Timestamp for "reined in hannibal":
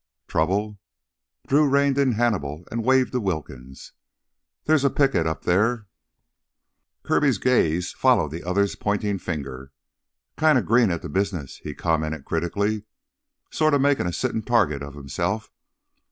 1.69-2.63